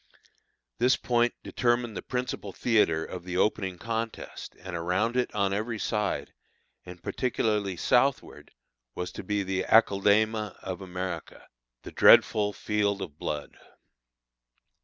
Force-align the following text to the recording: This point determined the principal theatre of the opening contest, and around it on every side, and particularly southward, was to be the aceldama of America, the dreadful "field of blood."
This 0.79 0.95
point 0.97 1.35
determined 1.43 1.95
the 1.95 2.01
principal 2.01 2.51
theatre 2.51 3.05
of 3.05 3.23
the 3.23 3.37
opening 3.37 3.77
contest, 3.77 4.55
and 4.59 4.75
around 4.75 5.15
it 5.15 5.31
on 5.35 5.53
every 5.53 5.77
side, 5.77 6.33
and 6.83 7.03
particularly 7.03 7.77
southward, 7.77 8.49
was 8.95 9.11
to 9.11 9.23
be 9.23 9.43
the 9.43 9.61
aceldama 9.63 10.57
of 10.63 10.81
America, 10.81 11.47
the 11.83 11.91
dreadful 11.91 12.51
"field 12.51 12.99
of 13.03 13.19
blood." 13.19 13.55